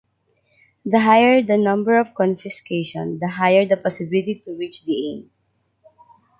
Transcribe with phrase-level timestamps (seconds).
[0.83, 5.29] The higher the number of confiscation, the higher the possibility to reach the aim.